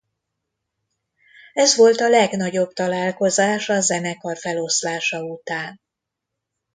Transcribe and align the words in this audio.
Ez 1.53 1.75
volt 1.75 1.99
a 1.99 2.09
legnagyobb 2.09 2.73
találkozás 2.73 3.69
a 3.69 3.79
zenekar 3.81 4.37
feloszlása 4.37 5.21
után. 5.23 5.81